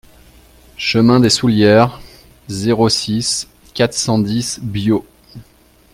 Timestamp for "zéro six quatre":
2.47-3.93